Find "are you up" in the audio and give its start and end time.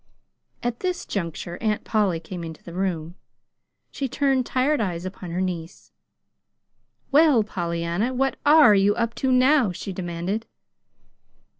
8.43-9.13